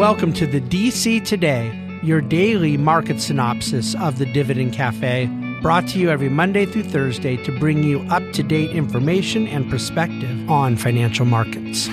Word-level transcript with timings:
Welcome 0.00 0.32
to 0.32 0.46
the 0.46 0.62
DC 0.62 1.26
Today, 1.26 1.78
your 2.02 2.22
daily 2.22 2.78
market 2.78 3.20
synopsis 3.20 3.94
of 3.96 4.16
the 4.16 4.24
Dividend 4.24 4.72
Cafe, 4.72 5.26
brought 5.60 5.86
to 5.88 5.98
you 5.98 6.08
every 6.08 6.30
Monday 6.30 6.64
through 6.64 6.84
Thursday 6.84 7.36
to 7.44 7.58
bring 7.58 7.82
you 7.82 8.00
up 8.08 8.22
to 8.32 8.42
date 8.42 8.70
information 8.70 9.46
and 9.46 9.68
perspective 9.68 10.50
on 10.50 10.78
financial 10.78 11.26
markets. 11.26 11.86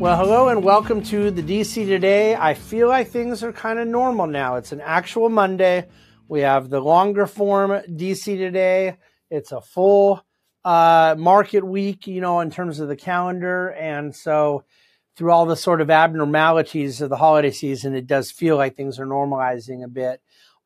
Well, 0.00 0.16
hello 0.16 0.48
and 0.48 0.64
welcome 0.64 1.04
to 1.04 1.30
the 1.30 1.42
DC 1.44 1.86
Today. 1.86 2.34
I 2.34 2.54
feel 2.54 2.88
like 2.88 3.06
things 3.06 3.44
are 3.44 3.52
kind 3.52 3.78
of 3.78 3.86
normal 3.86 4.26
now. 4.26 4.56
It's 4.56 4.72
an 4.72 4.80
actual 4.80 5.28
Monday. 5.28 5.86
We 6.26 6.40
have 6.40 6.68
the 6.68 6.80
longer 6.80 7.28
form 7.28 7.70
DC 7.88 8.24
Today. 8.24 8.96
It's 9.30 9.52
a 9.52 9.60
full 9.60 10.24
uh, 10.64 11.14
market 11.18 11.64
week, 11.64 12.06
you 12.06 12.20
know, 12.20 12.40
in 12.40 12.50
terms 12.50 12.80
of 12.80 12.88
the 12.88 12.96
calendar. 12.96 13.68
And 13.68 14.14
so 14.14 14.64
through 15.16 15.32
all 15.32 15.46
the 15.46 15.56
sort 15.56 15.80
of 15.80 15.90
abnormalities 15.90 17.00
of 17.00 17.10
the 17.10 17.16
holiday 17.16 17.50
season, 17.50 17.94
it 17.94 18.06
does 18.06 18.30
feel 18.30 18.56
like 18.56 18.76
things 18.76 18.98
are 18.98 19.06
normalizing 19.06 19.84
a 19.84 19.88
bit. 19.88 20.20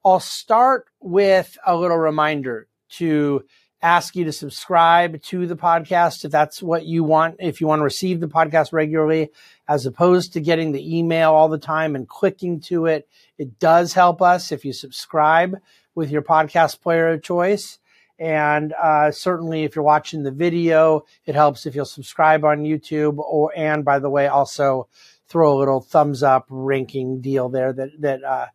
I'll 0.05 0.21
start 0.21 0.87
with 1.01 1.57
a 1.67 1.77
little 1.77 1.97
reminder 1.97 2.69
to 2.91 3.45
ask 3.85 4.17
you 4.17 4.25
to 4.25 4.33
subscribe 4.33 5.21
to 5.21 5.47
the 5.47 5.57
podcast 5.57 6.25
if 6.25 6.31
that's 6.31 6.63
what 6.63 6.87
you 6.87 7.05
want, 7.05 7.37
if 7.39 7.61
you 7.61 7.67
want 7.67 7.81
to 7.81 7.85
receive 7.85 8.19
the 8.19 8.27
podcast 8.27 8.73
regularly, 8.73 9.31
as 9.69 9.85
opposed 9.85 10.33
to 10.33 10.41
getting 10.41 10.73
the 10.73 10.99
email 10.99 11.33
all 11.33 11.49
the 11.49 11.59
time 11.59 11.95
and 11.95 12.09
clicking 12.09 12.61
to 12.61 12.87
it. 12.87 13.07
It 13.37 13.59
does 13.59 13.93
help 13.93 14.23
us 14.23 14.53
if 14.53 14.65
you 14.65 14.73
subscribe 14.73 15.59
with 15.95 16.11
your 16.11 16.23
podcast 16.23 16.81
player 16.81 17.09
of 17.09 17.23
choice. 17.23 17.79
And 18.19 18.73
uh, 18.73 19.11
certainly, 19.11 19.65
if 19.65 19.75
you're 19.75 19.85
watching 19.85 20.23
the 20.23 20.31
video, 20.31 21.05
it 21.27 21.35
helps 21.35 21.67
if 21.67 21.75
you'll 21.75 21.85
subscribe 21.85 22.45
on 22.45 22.63
YouTube. 22.63 23.19
Or 23.19 23.53
and 23.57 23.85
by 23.85 23.99
the 23.99 24.11
way, 24.11 24.29
also 24.29 24.89
throw 25.29 25.57
a 25.57 25.59
little 25.59 25.81
thumbs 25.81 26.23
up 26.23 26.47
ranking 26.49 27.21
deal 27.21 27.49
there 27.49 27.73
that 27.73 28.01
that 28.01 28.23
uh, 28.23 28.47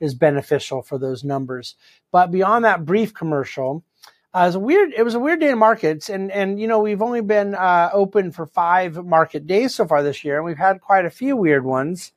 is 0.00 0.14
beneficial 0.14 0.82
for 0.82 0.98
those 0.98 1.24
numbers. 1.24 1.74
But 2.12 2.30
beyond 2.30 2.64
that 2.64 2.84
brief 2.84 3.12
commercial, 3.12 3.84
uh, 4.34 4.42
it 4.42 4.46
was 4.46 4.54
a 4.54 4.60
weird. 4.60 4.92
It 4.96 5.02
was 5.02 5.14
a 5.14 5.20
weird 5.20 5.40
day 5.40 5.50
in 5.50 5.58
markets, 5.58 6.08
and 6.08 6.30
and 6.30 6.60
you 6.60 6.68
know 6.68 6.80
we've 6.80 7.02
only 7.02 7.22
been 7.22 7.54
uh, 7.54 7.90
open 7.92 8.30
for 8.30 8.46
five 8.46 9.04
market 9.04 9.46
days 9.46 9.74
so 9.74 9.86
far 9.86 10.02
this 10.02 10.22
year, 10.22 10.36
and 10.36 10.44
we've 10.44 10.58
had 10.58 10.80
quite 10.80 11.06
a 11.06 11.10
few 11.10 11.36
weird 11.36 11.64
ones. 11.64 12.12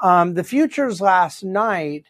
Um, 0.00 0.34
the 0.34 0.44
futures 0.44 1.00
last 1.00 1.44
night 1.44 2.06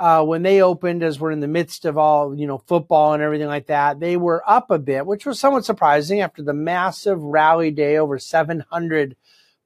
uh, 0.00 0.24
when 0.24 0.42
they 0.42 0.62
opened, 0.62 1.02
as 1.02 1.20
we're 1.20 1.30
in 1.30 1.40
the 1.40 1.46
midst 1.46 1.84
of 1.84 1.98
all 1.98 2.34
you 2.34 2.46
know 2.46 2.56
football 2.56 3.12
and 3.12 3.22
everything 3.22 3.48
like 3.48 3.66
that, 3.66 4.00
they 4.00 4.16
were 4.16 4.42
up 4.46 4.70
a 4.70 4.78
bit, 4.78 5.04
which 5.04 5.26
was 5.26 5.38
somewhat 5.38 5.66
surprising 5.66 6.22
after 6.22 6.42
the 6.42 6.54
massive 6.54 7.20
rally 7.22 7.70
day 7.70 7.98
over 7.98 8.18
700 8.18 9.14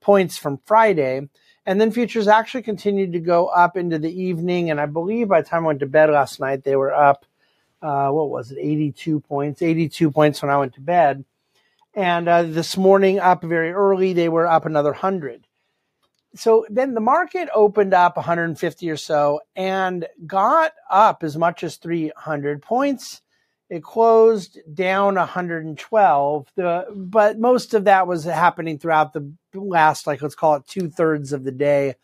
points 0.00 0.36
from 0.36 0.58
Friday. 0.66 1.28
And 1.66 1.80
then 1.80 1.92
futures 1.92 2.26
actually 2.26 2.62
continued 2.62 3.12
to 3.12 3.20
go 3.20 3.46
up 3.46 3.76
into 3.76 3.98
the 4.00 4.10
evening, 4.10 4.70
and 4.70 4.80
I 4.80 4.86
believe 4.86 5.28
by 5.28 5.40
the 5.40 5.48
time 5.48 5.62
I 5.62 5.68
went 5.68 5.80
to 5.80 5.86
bed 5.86 6.10
last 6.10 6.40
night, 6.40 6.64
they 6.64 6.74
were 6.74 6.92
up. 6.92 7.24
Uh, 7.80 8.10
what 8.10 8.28
was 8.28 8.50
it? 8.50 8.58
82 8.60 9.20
points. 9.20 9.62
82 9.62 10.10
points 10.10 10.42
when 10.42 10.50
I 10.50 10.56
went 10.56 10.74
to 10.74 10.80
bed. 10.80 11.24
And 11.94 12.28
uh, 12.28 12.42
this 12.42 12.76
morning, 12.76 13.20
up 13.20 13.44
very 13.44 13.70
early, 13.70 14.14
they 14.14 14.28
were 14.28 14.48
up 14.48 14.66
another 14.66 14.90
100 14.90 15.46
so 16.34 16.66
then 16.68 16.94
the 16.94 17.00
market 17.00 17.48
opened 17.54 17.94
up 17.94 18.16
150 18.16 18.90
or 18.90 18.96
so 18.96 19.40
and 19.54 20.06
got 20.26 20.72
up 20.90 21.22
as 21.22 21.36
much 21.36 21.62
as 21.62 21.76
300 21.76 22.60
points. 22.60 23.22
It 23.70 23.82
closed 23.82 24.58
down 24.72 25.14
112. 25.14 26.46
The, 26.54 26.86
but 26.94 27.38
most 27.38 27.74
of 27.74 27.84
that 27.84 28.06
was 28.06 28.24
happening 28.24 28.78
throughout 28.78 29.12
the 29.12 29.32
last, 29.54 30.06
like 30.06 30.22
let's 30.22 30.34
call 30.34 30.56
it 30.56 30.66
two 30.66 30.90
thirds 30.90 31.32
of 31.32 31.44
the 31.44 31.52
day. 31.52 31.94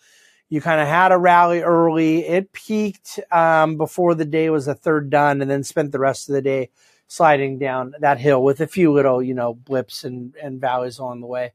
You 0.49 0.61
kind 0.61 0.81
of 0.81 0.89
had 0.89 1.13
a 1.13 1.19
rally 1.19 1.61
early. 1.61 2.27
It 2.27 2.53
peaked 2.53 3.21
um, 3.31 3.77
before 3.77 4.15
the 4.15 4.25
day 4.25 4.51
was 4.51 4.67
a 4.67 4.75
third 4.75 5.11
done, 5.11 5.43
and 5.43 5.51
then 5.51 5.63
spent 5.63 5.93
the 5.93 6.01
rest 6.01 6.29
of 6.29 6.35
the 6.35 6.43
day 6.43 6.71
sliding 7.07 7.59
down 7.59 7.95
that 8.01 8.19
hill 8.19 8.43
with 8.43 8.61
a 8.61 8.67
few 8.67 8.93
little, 8.93 9.23
you 9.23 9.35
know, 9.35 9.55
blips 9.55 10.03
and, 10.03 10.35
and 10.43 10.61
valleys 10.61 10.99
along 10.99 11.21
the 11.21 11.27
way. 11.27 11.53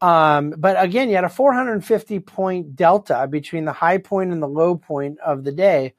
Um, 0.00 0.54
but 0.56 0.82
again, 0.82 1.08
you 1.08 1.16
had 1.16 1.24
a 1.24 1.28
450 1.28 2.20
point 2.20 2.76
delta 2.76 3.26
between 3.28 3.64
the 3.64 3.72
high 3.72 3.98
point 3.98 4.32
and 4.32 4.42
the 4.42 4.48
low 4.48 4.76
point 4.76 5.18
of 5.20 5.44
the 5.44 5.52
day. 5.52 5.94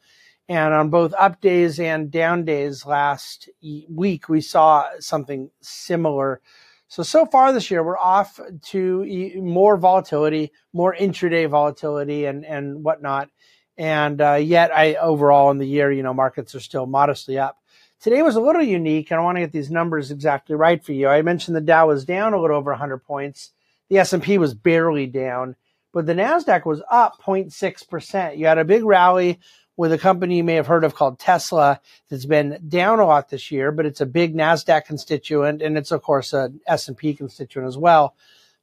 And 0.47 0.73
on 0.73 0.89
both 0.89 1.13
up 1.13 1.41
days 1.41 1.79
and 1.79 2.09
down 2.09 2.43
days 2.43 2.85
last 2.85 3.49
week, 3.61 4.29
we 4.29 4.41
saw 4.41 4.85
something 4.99 5.51
similar. 5.61 6.41
So, 6.87 7.03
so 7.03 7.27
far 7.27 7.53
this 7.53 7.69
year, 7.69 7.83
we're 7.83 7.99
off 7.99 8.39
to 8.69 9.41
more 9.41 9.77
volatility, 9.77 10.51
more 10.73 10.95
intraday 10.95 11.47
volatility 11.47 12.25
and, 12.25 12.43
and 12.43 12.83
whatnot. 12.83 13.29
And 13.77 14.19
uh, 14.19 14.33
yet, 14.35 14.75
I 14.75 14.95
overall 14.95 15.51
in 15.51 15.59
the 15.59 15.67
year, 15.67 15.91
you 15.91 16.01
know, 16.01 16.16
markets 16.16 16.55
are 16.55 16.59
still 16.59 16.87
modestly 16.87 17.37
up. 17.37 17.59
Today 18.01 18.23
was 18.23 18.35
a 18.35 18.41
little 18.41 18.63
unique, 18.63 19.11
and 19.11 19.19
I 19.19 19.23
want 19.23 19.35
to 19.35 19.41
get 19.41 19.51
these 19.51 19.69
numbers 19.69 20.09
exactly 20.09 20.55
right 20.55 20.83
for 20.83 20.93
you. 20.93 21.09
I 21.09 21.21
mentioned 21.21 21.55
the 21.55 21.61
Dow 21.61 21.87
was 21.87 22.05
down 22.05 22.33
a 22.33 22.41
little 22.41 22.57
over 22.57 22.71
100 22.71 22.99
points 22.99 23.51
the 23.89 23.97
S&P 23.97 24.38
was 24.38 24.53
barely 24.53 25.07
down, 25.07 25.55
but 25.94 26.05
the 26.05 26.13
Nasdaq 26.13 26.66
was 26.66 26.81
up 26.89 27.22
0.6%. 27.22 28.38
You 28.38 28.45
had 28.45 28.57
a 28.57 28.66
big 28.66 28.83
rally 28.83 29.39
with 29.75 29.94
a 29.94 29.97
company 29.97 30.38
you 30.38 30.44
may 30.44 30.55
have 30.55 30.67
heard 30.67 30.83
of 30.83 30.94
called 30.94 31.19
Tesla 31.19 31.79
that's 32.09 32.25
been 32.25 32.59
down 32.67 32.99
a 32.99 33.05
lot 33.05 33.29
this 33.29 33.49
year, 33.49 33.72
but 33.72 33.85
it's 33.85 34.01
a 34.01 34.05
big 34.05 34.35
Nasdaq 34.35 34.85
constituent 34.85 35.61
and 35.61 35.78
it's 35.78 35.91
of 35.91 36.01
course 36.01 36.33
a 36.33 36.51
S&P 36.67 37.13
constituent 37.13 37.67
as 37.67 37.78
well. 37.78 38.16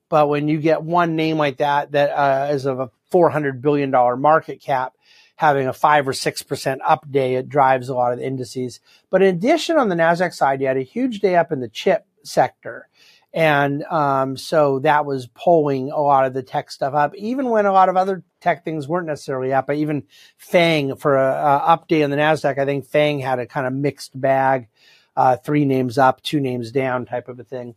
But 0.08 0.28
when 0.28 0.46
you 0.46 0.60
get 0.60 0.82
one 0.82 1.16
name 1.16 1.38
like 1.38 1.56
that 1.56 1.92
that 1.92 2.10
uh, 2.10 2.52
is 2.52 2.66
of 2.66 2.80
a 2.80 2.90
400 3.10 3.62
billion 3.62 3.90
dollar 3.90 4.16
market 4.16 4.60
cap 4.60 4.92
having 5.36 5.66
a 5.66 5.72
5 5.72 6.08
or 6.08 6.12
6% 6.12 6.78
up 6.84 7.10
day, 7.10 7.34
it 7.34 7.48
drives 7.48 7.88
a 7.88 7.94
lot 7.94 8.12
of 8.12 8.18
the 8.18 8.26
indices. 8.26 8.80
But 9.10 9.22
in 9.22 9.34
addition 9.34 9.76
on 9.76 9.88
the 9.88 9.94
Nasdaq 9.94 10.32
side, 10.34 10.60
you 10.60 10.66
had 10.66 10.76
a 10.76 10.82
huge 10.82 11.20
day 11.20 11.36
up 11.36 11.52
in 11.52 11.60
the 11.60 11.68
chip 11.68 12.06
sector. 12.24 12.88
And 13.36 13.84
um, 13.84 14.38
so 14.38 14.78
that 14.78 15.04
was 15.04 15.26
pulling 15.26 15.90
a 15.90 16.00
lot 16.00 16.24
of 16.24 16.32
the 16.32 16.42
tech 16.42 16.70
stuff 16.70 16.94
up, 16.94 17.14
even 17.16 17.50
when 17.50 17.66
a 17.66 17.72
lot 17.72 17.90
of 17.90 17.96
other 17.98 18.24
tech 18.40 18.64
things 18.64 18.88
weren't 18.88 19.08
necessarily 19.08 19.52
up. 19.52 19.66
But 19.66 19.76
even 19.76 20.04
FANG 20.38 20.96
for 20.96 21.16
a, 21.16 21.34
a 21.34 21.76
update 21.76 22.02
on 22.02 22.08
the 22.08 22.16
Nasdaq, 22.16 22.58
I 22.58 22.64
think 22.64 22.86
FANG 22.86 23.18
had 23.18 23.38
a 23.38 23.46
kind 23.46 23.66
of 23.66 23.74
mixed 23.74 24.18
bag, 24.18 24.68
uh, 25.16 25.36
three 25.36 25.66
names 25.66 25.98
up, 25.98 26.22
two 26.22 26.40
names 26.40 26.72
down 26.72 27.04
type 27.04 27.28
of 27.28 27.38
a 27.38 27.44
thing. 27.44 27.74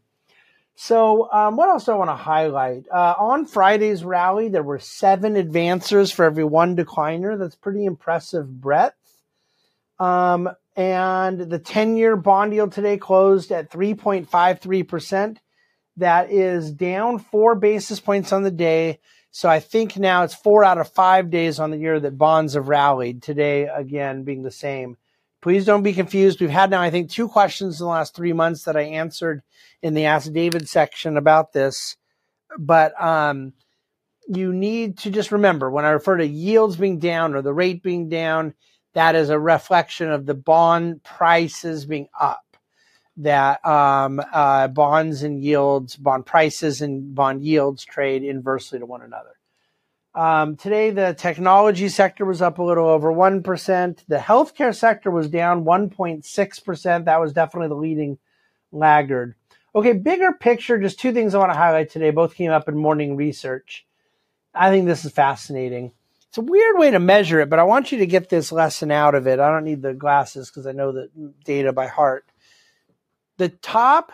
So 0.76 1.30
um, 1.30 1.58
what 1.58 1.68
else 1.68 1.84
do 1.84 1.92
I 1.92 1.96
want 1.96 2.10
to 2.10 2.16
highlight? 2.16 2.86
Uh, 2.90 3.16
on 3.20 3.46
Friday's 3.46 4.06
rally, 4.06 4.48
there 4.48 4.64
were 4.64 4.80
seven 4.80 5.34
advancers 5.34 6.10
for 6.10 6.24
every 6.24 6.46
one 6.46 6.78
decliner. 6.78 7.38
That's 7.38 7.56
pretty 7.56 7.84
impressive 7.84 8.62
breadth. 8.62 8.96
Um, 10.00 10.50
and 10.78 11.38
the 11.38 11.60
10 11.60 11.98
year 11.98 12.16
bond 12.16 12.54
yield 12.54 12.72
today 12.72 12.96
closed 12.98 13.52
at 13.52 13.70
3.53%. 13.70 15.36
That 16.00 16.32
is 16.32 16.72
down 16.72 17.20
four 17.20 17.56
basis 17.56 18.00
points 18.00 18.32
on 18.32 18.44
the 18.44 18.52
day. 18.52 19.00
So 19.32 19.50
I 19.50 19.60
think 19.60 19.98
now 19.98 20.24
it's 20.24 20.34
four 20.34 20.64
out 20.64 20.78
of 20.78 20.90
five 20.90 21.30
days 21.30 21.60
on 21.60 21.72
the 21.72 21.78
year 21.78 22.00
that 22.00 22.18
bonds 22.18 22.54
have 22.54 22.70
rallied. 22.70 23.22
Today, 23.22 23.68
again, 23.68 24.24
being 24.24 24.42
the 24.42 24.50
same. 24.50 24.96
Please 25.42 25.66
don't 25.66 25.84
be 25.84 25.92
confused. 25.92 26.40
We've 26.40 26.50
had 26.50 26.70
now, 26.70 26.82
I 26.82 26.90
think, 26.90 27.10
two 27.10 27.28
questions 27.28 27.80
in 27.80 27.86
the 27.86 27.92
last 27.92 28.16
three 28.16 28.32
months 28.32 28.64
that 28.64 28.78
I 28.78 28.84
answered 28.84 29.42
in 29.82 29.94
the 29.94 30.06
Ask 30.06 30.32
David 30.32 30.70
section 30.70 31.18
about 31.18 31.52
this. 31.52 31.98
But 32.58 33.00
um, 33.02 33.52
you 34.30 34.54
need 34.54 35.00
to 35.00 35.12
just 35.12 35.34
remember 35.34 35.70
when 35.70 35.84
I 35.84 35.90
refer 35.90 36.16
to 36.16 36.26
yields 36.26 36.78
being 36.78 37.00
down 37.00 37.36
or 37.36 37.42
the 37.42 37.54
rate 37.54 37.84
being 37.84 38.08
down, 38.08 38.54
that 38.94 39.16
is 39.16 39.30
a 39.30 39.40
reflection 39.40 40.10
of 40.10 40.26
the 40.26 40.34
bond 40.34 41.04
prices 41.04 41.86
being 41.86 42.08
up 42.18 42.49
that 43.20 43.64
um, 43.66 44.22
uh, 44.34 44.68
bonds 44.70 45.24
and 45.24 45.44
yields, 45.44 45.96
bond 45.96 46.26
prices 46.26 46.82
and 46.82 47.14
bond 47.14 47.44
yields 47.44 47.84
trade 47.84 48.24
inversely 48.24 48.80
to 48.80 48.86
one 48.86 49.02
another. 49.02 49.36
Um, 50.16 50.56
today, 50.56 50.90
the 50.90 51.14
technology 51.14 51.90
sector 51.90 52.26
was 52.26 52.42
up 52.42 52.58
a 52.58 52.64
little 52.64 52.88
over 52.88 53.12
1%. 53.12 53.98
The 54.08 54.18
healthcare 54.18 54.76
sector 54.76 55.12
was 55.12 55.30
down 55.30 55.66
1.6%. 55.66 57.06
That 57.06 57.22
was 57.22 57.34
definitely 57.34 57.68
the 57.68 57.76
leading 57.76 58.18
laggard. 58.72 59.36
Okay, 59.76 59.94
bigger 59.94 60.34
picture, 60.34 60.80
just 60.80 61.00
two 61.00 61.12
things 61.12 61.36
I 61.36 61.40
want 61.40 61.52
to 61.52 61.58
highlight 61.58 61.92
today. 61.92 62.12
Both 62.12 62.36
came 62.36 62.52
up 62.52 62.68
in 62.68 62.78
morning 62.78 63.16
research. 63.18 63.86
I 64.56 64.70
think 64.70 64.88
this 64.88 65.06
is 65.06 65.12
fascinating. 65.12 65.92
It's 66.30 66.38
a 66.38 66.42
weird 66.42 66.78
way 66.78 66.92
to 66.92 67.00
measure 67.00 67.40
it, 67.42 67.50
but 67.50 67.60
I 67.60 67.64
want 67.64 67.92
you 67.92 68.00
to 68.00 68.08
get 68.08 68.30
this 68.30 68.52
lesson 68.52 68.92
out 68.92 69.14
of 69.14 69.28
it. 69.28 69.40
I 69.40 69.52
don't 69.52 69.64
need 69.64 69.82
the 69.82 69.94
glasses 69.94 70.50
because 70.50 70.66
I 70.66 70.72
know 70.72 70.92
the 70.92 71.10
data 71.44 71.74
by 71.74 71.88
heart 71.88 72.29
the 73.40 73.50
top 73.50 74.12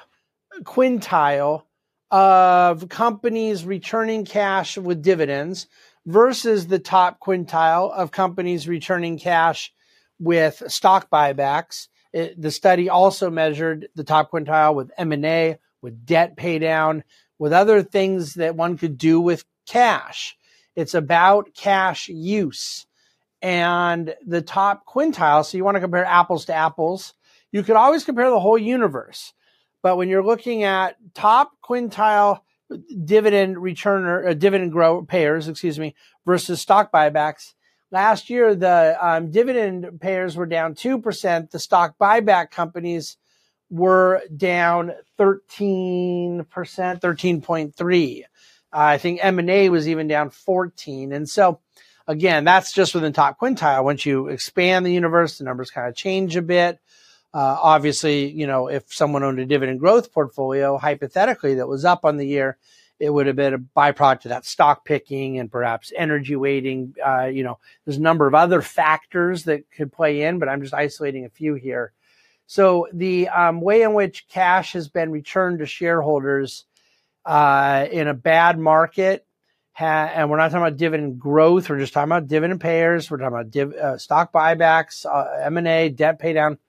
quintile 0.64 1.64
of 2.12 2.88
companies 2.90 3.66
returning 3.66 4.24
cash 4.24 4.78
with 4.78 5.02
dividends 5.02 5.68
versus 6.06 6.68
the 6.68 6.78
top 6.78 7.20
quintile 7.20 7.92
of 7.92 8.12
companies 8.12 8.68
returning 8.68 9.18
cash 9.18 9.74
with 10.20 10.62
stock 10.68 11.10
buybacks. 11.10 11.88
It, 12.14 12.40
the 12.40 12.52
study 12.52 12.88
also 12.88 13.32
measured 13.32 13.88
the 13.96 14.04
top 14.04 14.32
quintile 14.32 14.76
with 14.76 14.92
M&A, 14.96 15.58
with 15.82 16.06
debt 16.06 16.38
paydown, 16.38 17.02
with 17.40 17.52
other 17.52 17.82
things 17.82 18.36
that 18.36 18.56
one 18.56 18.78
could 18.78 18.96
do 18.96 19.20
with 19.20 19.44
cash. 19.68 20.38
It's 20.76 20.94
about 20.94 21.56
cash 21.56 22.10
use 22.10 22.86
and 23.42 24.14
the 24.24 24.44
top 24.44 24.86
quintile. 24.86 25.44
So 25.44 25.58
you 25.58 25.64
want 25.64 25.76
to 25.78 25.82
compare 25.82 26.06
apples 26.06 26.46
to 26.46 26.54
apples. 26.54 27.16
You 27.52 27.64
could 27.64 27.76
always 27.76 28.04
compare 28.04 28.30
the 28.30 28.40
whole 28.40 28.58
universe. 28.58 29.34
But 29.82 29.98
when 29.98 30.10
you're 30.10 30.26
looking 30.26 30.64
at 30.64 30.98
top 31.14 31.52
quintile 31.64 32.42
dividend 33.04 33.58
returner, 33.58 34.30
uh, 34.30 34.34
dividend 34.34 34.72
grow 34.72 35.04
payers, 35.04 35.48
excuse 35.48 35.78
me, 35.78 35.96
versus 36.26 36.60
stock 36.60 36.92
buybacks, 36.92 37.54
last 37.92 38.30
year 38.30 38.56
the 38.56 38.98
um, 39.00 39.32
dividend 39.32 40.02
payers 40.02 40.36
were 40.36 40.48
down 40.48 40.74
2%. 40.74 41.52
The 41.52 41.60
stock 41.60 41.96
buyback 42.02 42.52
companies 42.52 43.18
were 43.70 44.22
down 44.36 44.94
13%, 45.20 46.46
13.3. 46.46 48.24
Uh, 48.24 48.24
I 48.72 48.98
think 48.98 49.20
M&A 49.22 49.70
was 49.70 49.88
even 49.88 50.08
down 50.08 50.30
14. 50.30 51.14
And 51.14 51.30
so 51.30 51.60
again, 52.08 52.44
that's 52.44 52.74
just 52.74 52.94
within 52.94 53.14
top 53.14 53.40
quintile. 53.40 53.84
Once 53.84 54.06
you 54.06 54.28
expand 54.28 54.86
the 54.86 54.94
universe, 54.94 55.38
the 55.38 55.44
numbers 55.44 55.72
kind 55.72 55.88
of 55.88 55.96
change 55.96 56.36
a 56.36 56.42
bit. 56.42 56.80
Uh, 57.36 57.60
obviously, 57.62 58.32
you 58.32 58.48
know, 58.48 58.70
if 58.70 58.94
someone 58.94 59.22
owned 59.22 59.40
a 59.40 59.46
dividend 59.46 59.78
growth 59.78 60.14
portfolio, 60.14 60.78
hypothetically, 60.78 61.56
that 61.56 61.68
was 61.68 61.84
up 61.84 62.06
on 62.06 62.16
the 62.16 62.26
year, 62.26 62.58
it 62.98 63.10
would 63.10 63.28
have 63.28 63.36
been 63.36 63.54
a 63.54 63.60
byproduct 63.60 64.24
of 64.24 64.30
that 64.30 64.46
stock 64.46 64.86
picking 64.86 65.38
and 65.38 65.52
perhaps 65.52 65.92
energy 65.98 66.38
weighting. 66.38 66.96
Uh, 67.06 67.26
you 67.26 67.44
know, 67.44 67.60
there's 67.84 67.98
a 67.98 68.02
number 68.02 68.26
of 68.26 68.36
other 68.36 68.62
factors 68.62 69.44
that 69.44 69.70
could 69.70 69.92
play 69.92 70.22
in, 70.22 70.40
but 70.40 70.48
I'm 70.48 70.62
just 70.62 70.74
isolating 70.74 71.26
a 71.26 71.30
few 71.30 71.56
here. 71.56 71.92
So 72.48 72.88
the 72.94 73.28
um, 73.28 73.60
way 73.60 73.82
in 73.82 73.94
which 73.94 74.30
cash 74.30 74.72
has 74.72 74.88
been 74.88 75.12
returned 75.12 75.60
to 75.60 75.66
shareholders 75.66 76.64
uh, 77.26 77.86
in 77.92 78.08
a 78.08 78.14
bad 78.14 78.58
market, 78.58 79.26
ha- 79.74 80.10
and 80.14 80.30
we're 80.30 80.38
not 80.38 80.52
talking 80.52 80.66
about 80.66 80.78
dividend 80.78 81.20
growth, 81.20 81.70
we're 81.70 81.80
just 81.80 81.92
talking 81.92 82.10
about 82.10 82.30
dividend 82.30 82.62
payers, 82.62 83.12
we're 83.12 83.18
talking 83.18 83.34
about 83.34 83.52
div- 83.52 83.74
uh, 83.74 83.98
stock 83.98 84.32
buybacks, 84.32 85.06
uh, 85.06 85.42
M 85.42 85.58
and 85.58 85.68
A, 85.68 85.90
debt 85.90 86.22
paydown. 86.22 86.60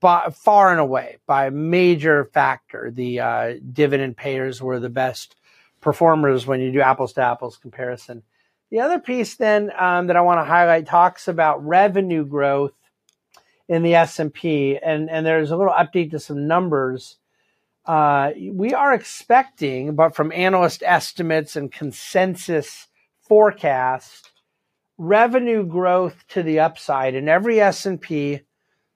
By, 0.00 0.30
far 0.32 0.70
and 0.70 0.80
away, 0.80 1.18
by 1.26 1.46
a 1.46 1.50
major 1.50 2.24
factor, 2.26 2.90
the 2.90 3.20
uh, 3.20 3.54
dividend 3.72 4.16
payers 4.16 4.62
were 4.62 4.80
the 4.80 4.88
best 4.88 5.36
performers 5.80 6.46
when 6.46 6.60
you 6.60 6.72
do 6.72 6.80
apples 6.80 7.12
to 7.14 7.22
apples 7.22 7.58
comparison. 7.58 8.22
The 8.70 8.80
other 8.80 8.98
piece 8.98 9.34
then 9.34 9.70
um, 9.78 10.06
that 10.06 10.16
I 10.16 10.22
want 10.22 10.40
to 10.40 10.44
highlight 10.44 10.86
talks 10.86 11.28
about 11.28 11.66
revenue 11.66 12.24
growth 12.24 12.72
in 13.68 13.82
the 13.82 13.94
S&P 13.94 14.78
and 14.78 15.10
and 15.10 15.26
there's 15.26 15.50
a 15.50 15.56
little 15.56 15.72
update 15.72 16.10
to 16.12 16.18
some 16.18 16.46
numbers. 16.46 17.16
Uh, 17.84 18.30
we 18.50 18.72
are 18.72 18.94
expecting, 18.94 19.94
but 19.94 20.14
from 20.14 20.32
analyst 20.32 20.82
estimates 20.86 21.56
and 21.56 21.72
consensus 21.72 22.86
forecast, 23.28 24.30
revenue 24.98 25.64
growth 25.64 26.24
to 26.28 26.42
the 26.42 26.60
upside 26.60 27.14
in 27.14 27.28
every 27.28 27.60
S&P 27.60 28.40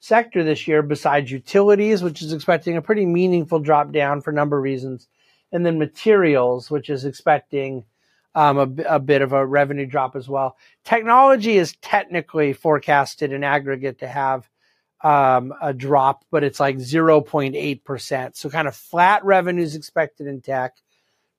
sector 0.01 0.45
this 0.45 0.69
year 0.69 0.83
besides 0.83 1.31
utilities, 1.31 2.03
which 2.03 2.23
is 2.23 2.33
expecting 2.33 2.77
a 2.77 2.83
pretty 2.83 3.07
meaningful 3.07 3.59
drop 3.59 3.93
down 3.93 4.21
for 4.21 4.31
a 4.31 4.35
number 4.35 4.57
of 4.57 4.63
reasons, 4.63 5.09
and 5.53 5.65
then 5.65 5.79
materials, 5.79 6.71
which 6.71 6.91
is 6.91 7.05
expecting 7.05 7.85
um, 8.35 8.59
a, 8.59 8.97
a, 8.97 9.01
bit 9.01 9.23
of 9.23 9.33
a 9.33 9.47
revenue 9.47 9.87
drop 9.87 10.15
as 10.15 10.29
well. 10.29 10.57
Technology 10.85 11.57
is 11.57 11.75
technically 11.81 12.53
forecasted 12.53 13.33
in 13.33 13.43
aggregate 13.43 14.01
to 14.01 14.07
have 14.07 14.49
um, 15.03 15.55
a 15.63 15.73
drop, 15.73 16.25
but 16.31 16.45
it's 16.45 16.61
like 16.61 16.77
0.8%. 16.77 18.37
So 18.37 18.51
kind 18.51 18.69
of 18.69 18.77
flat 18.77 19.25
revenues 19.25 19.75
expected 19.75 20.27
in 20.27 20.43
tech, 20.43 20.77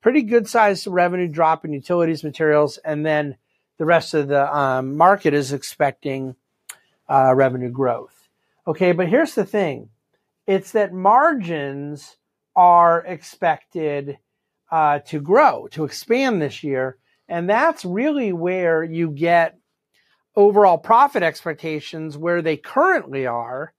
pretty 0.02 0.24
good 0.24 0.48
sized 0.48 0.88
revenue 0.88 1.28
drop 1.28 1.66
in 1.66 1.74
utilities, 1.74 2.24
materials, 2.24 2.78
and 2.78 3.06
then 3.06 3.38
the 3.78 3.86
rest 3.86 4.16
of 4.16 4.28
the 4.28 4.56
um, 4.56 4.98
market 4.98 5.36
is 5.36 5.54
expecting 5.54 6.36
uh, 7.08 7.34
revenue 7.36 7.70
growth. 7.70 8.17
Okay, 8.68 8.92
but 8.92 9.08
here's 9.08 9.34
the 9.34 9.46
thing 9.46 9.90
it's 10.46 10.72
that 10.74 10.94
margins 10.94 12.18
are 12.56 13.00
expected 13.06 14.18
uh, 14.72 15.00
to 15.00 15.22
grow, 15.22 15.68
to 15.72 15.86
expand 15.86 16.42
this 16.42 16.64
year. 16.64 16.98
And 17.30 17.50
that's 17.50 17.86
really 17.86 18.34
where 18.34 18.84
you 18.84 19.10
get 19.12 19.58
overall 20.36 20.78
profit 20.78 21.24
expectations 21.24 22.18
where 22.18 22.42
they 22.42 22.58
currently 22.58 23.26
are 23.26 23.74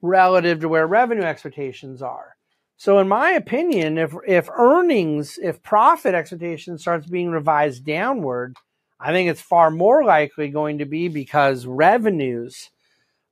relative 0.00 0.60
to 0.60 0.68
where 0.68 0.86
revenue 0.86 1.22
expectations 1.22 2.02
are. 2.02 2.36
So 2.76 2.98
in 2.98 3.08
my 3.08 3.32
opinion, 3.32 3.98
if 3.98 4.14
if 4.26 4.48
earnings, 4.50 5.38
if 5.42 5.62
profit 5.62 6.14
expectations 6.14 6.82
starts 6.82 7.06
being 7.06 7.30
revised 7.30 7.84
downward, 7.84 8.56
I 9.00 9.12
think 9.12 9.30
it's 9.30 9.40
far 9.40 9.70
more 9.70 10.04
likely 10.04 10.48
going 10.48 10.78
to 10.78 10.86
be 10.86 11.08
because 11.08 11.66
revenues 11.66 12.70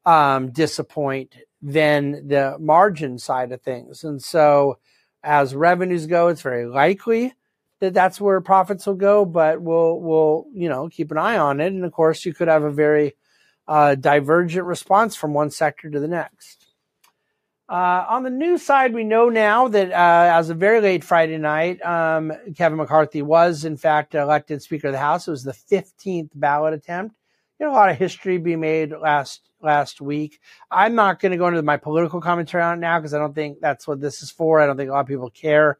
um, 0.06 0.50
disappoint 0.52 1.36
than 1.60 2.28
the 2.28 2.56
margin 2.58 3.18
side 3.18 3.52
of 3.52 3.60
things. 3.60 4.04
And 4.04 4.22
so 4.22 4.78
as 5.22 5.54
revenues 5.54 6.06
go, 6.06 6.28
it's 6.28 6.42
very 6.42 6.64
likely 6.64 7.34
that 7.80 7.92
that's 7.92 8.20
where 8.20 8.40
profits 8.40 8.86
will 8.86 8.94
go, 8.94 9.24
but 9.24 9.60
we'll 9.60 10.00
we'll 10.00 10.46
you 10.54 10.68
know 10.68 10.88
keep 10.88 11.10
an 11.10 11.18
eye 11.18 11.36
on 11.36 11.60
it. 11.60 11.72
And 11.72 11.84
of 11.84 11.92
course, 11.92 12.24
you 12.24 12.32
could 12.32 12.48
have 12.48 12.62
a 12.62 12.70
very 12.70 13.16
uh, 13.68 13.96
divergent 13.96 14.64
response 14.64 15.16
from 15.16 15.34
one 15.34 15.50
sector 15.50 15.90
to 15.90 16.00
the 16.00 16.08
next. 16.08 16.66
Uh, 17.68 18.06
on 18.08 18.22
the 18.22 18.30
news 18.30 18.62
side, 18.62 18.94
we 18.94 19.02
know 19.02 19.28
now 19.28 19.66
that 19.66 19.90
uh, 19.90 20.38
as 20.38 20.50
of 20.50 20.58
very 20.58 20.80
late 20.80 21.02
Friday 21.02 21.36
night, 21.36 21.84
um, 21.84 22.32
Kevin 22.56 22.78
McCarthy 22.78 23.22
was 23.22 23.64
in 23.64 23.76
fact 23.76 24.14
elected 24.14 24.62
Speaker 24.62 24.86
of 24.86 24.92
the 24.92 25.00
House. 25.00 25.26
It 25.26 25.32
was 25.32 25.42
the 25.42 25.52
15th 25.52 26.30
ballot 26.32 26.74
attempt. 26.74 27.16
You 27.58 27.66
know, 27.66 27.72
a 27.72 27.74
lot 27.74 27.90
of 27.90 27.96
history 27.96 28.38
being 28.38 28.60
made 28.60 28.90
last 28.90 29.40
last 29.62 30.00
week. 30.00 30.40
I'm 30.70 30.94
not 30.94 31.20
going 31.20 31.32
to 31.32 31.38
go 31.38 31.46
into 31.48 31.62
my 31.62 31.76
political 31.76 32.20
commentary 32.20 32.62
on 32.62 32.78
it 32.78 32.80
now 32.80 32.98
because 32.98 33.14
I 33.14 33.18
don't 33.18 33.34
think 33.34 33.60
that's 33.60 33.86
what 33.88 34.00
this 34.00 34.22
is 34.22 34.30
for. 34.30 34.60
I 34.60 34.66
don't 34.66 34.76
think 34.76 34.90
a 34.90 34.92
lot 34.92 35.00
of 35.00 35.06
people 35.06 35.30
care. 35.30 35.78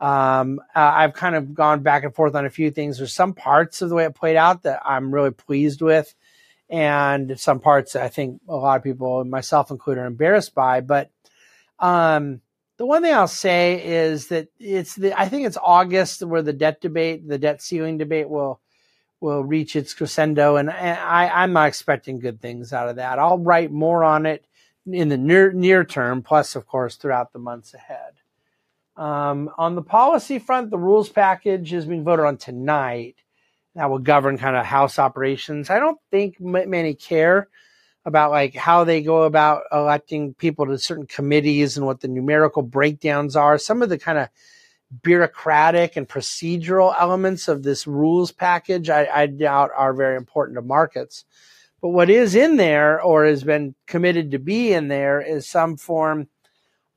Um, 0.00 0.60
uh, 0.74 0.80
I've 0.80 1.14
kind 1.14 1.36
of 1.36 1.54
gone 1.54 1.82
back 1.82 2.02
and 2.02 2.14
forth 2.14 2.34
on 2.34 2.44
a 2.44 2.50
few 2.50 2.72
things. 2.72 2.98
There's 2.98 3.12
some 3.12 3.34
parts 3.34 3.82
of 3.82 3.88
the 3.88 3.94
way 3.94 4.04
it 4.04 4.16
played 4.16 4.36
out 4.36 4.64
that 4.64 4.82
I'm 4.84 5.14
really 5.14 5.30
pleased 5.30 5.80
with, 5.80 6.12
and 6.68 7.38
some 7.38 7.60
parts 7.60 7.92
that 7.92 8.02
I 8.02 8.08
think 8.08 8.40
a 8.48 8.56
lot 8.56 8.78
of 8.78 8.82
people, 8.82 9.24
myself 9.24 9.70
included, 9.70 10.00
are 10.00 10.06
embarrassed 10.06 10.56
by. 10.56 10.80
But 10.80 11.10
um, 11.78 12.40
the 12.78 12.86
one 12.86 13.02
thing 13.02 13.14
I'll 13.14 13.28
say 13.28 13.80
is 13.84 14.26
that 14.28 14.48
it's 14.58 14.96
the 14.96 15.18
I 15.18 15.28
think 15.28 15.46
it's 15.46 15.58
August 15.62 16.24
where 16.24 16.42
the 16.42 16.52
debt 16.52 16.80
debate, 16.80 17.28
the 17.28 17.38
debt 17.38 17.62
ceiling 17.62 17.96
debate, 17.96 18.28
will 18.28 18.60
will 19.22 19.44
reach 19.44 19.76
its 19.76 19.94
crescendo, 19.94 20.56
and 20.56 20.68
I, 20.68 21.28
I'm 21.28 21.52
not 21.52 21.68
expecting 21.68 22.18
good 22.18 22.40
things 22.40 22.72
out 22.72 22.88
of 22.88 22.96
that. 22.96 23.18
I'll 23.18 23.38
write 23.38 23.70
more 23.70 24.02
on 24.02 24.26
it 24.26 24.44
in 24.84 25.08
the 25.08 25.16
near 25.16 25.52
near 25.52 25.84
term, 25.84 26.22
plus 26.22 26.56
of 26.56 26.66
course 26.66 26.96
throughout 26.96 27.32
the 27.32 27.38
months 27.38 27.72
ahead. 27.72 28.14
Um, 28.96 29.50
on 29.56 29.74
the 29.74 29.82
policy 29.82 30.38
front, 30.38 30.70
the 30.70 30.78
rules 30.78 31.08
package 31.08 31.72
is 31.72 31.86
being 31.86 32.04
voted 32.04 32.26
on 32.26 32.36
tonight. 32.36 33.16
That 33.74 33.88
will 33.88 34.00
govern 34.00 34.36
kind 34.36 34.56
of 34.56 34.66
House 34.66 34.98
operations. 34.98 35.70
I 35.70 35.78
don't 35.78 35.98
think 36.10 36.38
many 36.40 36.92
care 36.92 37.48
about 38.04 38.32
like 38.32 38.54
how 38.54 38.84
they 38.84 39.00
go 39.00 39.22
about 39.22 39.62
electing 39.72 40.34
people 40.34 40.66
to 40.66 40.78
certain 40.78 41.06
committees 41.06 41.76
and 41.76 41.86
what 41.86 42.00
the 42.00 42.08
numerical 42.08 42.62
breakdowns 42.62 43.36
are. 43.36 43.56
Some 43.56 43.80
of 43.80 43.88
the 43.88 43.98
kind 43.98 44.18
of 44.18 44.28
bureaucratic 45.02 45.96
and 45.96 46.08
procedural 46.08 46.94
elements 46.98 47.48
of 47.48 47.62
this 47.62 47.86
rules 47.86 48.32
package, 48.32 48.90
I, 48.90 49.08
I 49.12 49.26
doubt 49.26 49.70
are 49.76 49.94
very 49.94 50.16
important 50.16 50.56
to 50.56 50.62
markets. 50.62 51.24
But 51.80 51.88
what 51.88 52.10
is 52.10 52.34
in 52.34 52.56
there 52.56 53.00
or 53.00 53.24
has 53.24 53.42
been 53.42 53.74
committed 53.86 54.30
to 54.32 54.38
be 54.38 54.72
in 54.72 54.88
there 54.88 55.20
is 55.20 55.48
some 55.48 55.76
form 55.76 56.28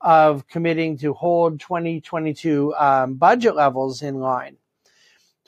of 0.02 0.48
committing 0.48 0.98
to 1.00 1.14
hold 1.14 1.60
2022 1.60 2.76
um, 2.76 3.16
budget 3.16 3.56
levels 3.56 4.02
in 4.02 4.20
line 4.20 4.58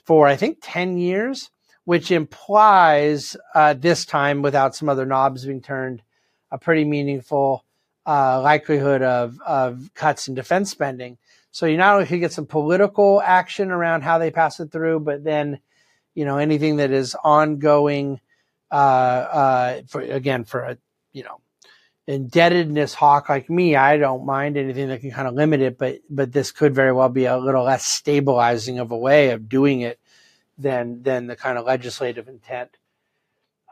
for, 0.04 0.26
I 0.26 0.36
think, 0.36 0.58
10 0.62 0.98
years, 0.98 1.50
which 1.84 2.10
implies 2.10 3.36
uh, 3.54 3.74
this 3.74 4.04
time, 4.04 4.42
without 4.42 4.74
some 4.74 4.88
other 4.88 5.06
knobs 5.06 5.44
being 5.44 5.60
turned, 5.60 6.02
a 6.50 6.58
pretty 6.58 6.84
meaningful 6.84 7.64
uh, 8.06 8.40
likelihood 8.42 9.02
of, 9.02 9.38
of 9.46 9.90
cuts 9.94 10.26
in 10.26 10.34
defense 10.34 10.70
spending. 10.70 11.18
So 11.58 11.66
you 11.66 11.76
not 11.76 11.94
only 11.94 12.06
could 12.06 12.20
get 12.20 12.32
some 12.32 12.46
political 12.46 13.20
action 13.20 13.72
around 13.72 14.02
how 14.02 14.18
they 14.18 14.30
pass 14.30 14.60
it 14.60 14.70
through, 14.70 15.00
but 15.00 15.24
then, 15.24 15.58
you 16.14 16.24
know, 16.24 16.38
anything 16.38 16.76
that 16.76 16.92
is 16.92 17.16
ongoing, 17.24 18.20
uh, 18.70 18.74
uh, 18.74 19.80
for 19.88 20.00
again 20.00 20.44
for 20.44 20.60
a 20.60 20.78
you 21.12 21.24
know 21.24 21.40
indebtedness 22.06 22.94
hawk 22.94 23.28
like 23.28 23.50
me, 23.50 23.74
I 23.74 23.96
don't 23.96 24.24
mind 24.24 24.56
anything 24.56 24.86
that 24.86 25.00
can 25.00 25.10
kind 25.10 25.26
of 25.26 25.34
limit 25.34 25.60
it, 25.60 25.78
but 25.78 25.98
but 26.08 26.30
this 26.30 26.52
could 26.52 26.76
very 26.76 26.92
well 26.92 27.08
be 27.08 27.24
a 27.24 27.36
little 27.36 27.64
less 27.64 27.84
stabilizing 27.84 28.78
of 28.78 28.92
a 28.92 28.96
way 28.96 29.30
of 29.30 29.48
doing 29.48 29.80
it 29.80 29.98
than 30.58 31.02
than 31.02 31.26
the 31.26 31.34
kind 31.34 31.58
of 31.58 31.66
legislative 31.66 32.28
intent. 32.28 32.70